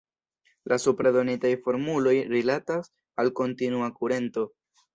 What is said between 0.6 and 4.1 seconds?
La supre donitaj formuloj rilatas al kontinua